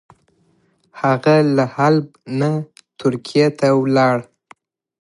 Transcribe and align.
هغه 1.01 1.35
له 1.55 1.65
حلب 1.75 2.05
نه 2.39 2.51
ترکیې 3.01 3.47
ته 3.59 3.67
ولاړ. 3.81 4.17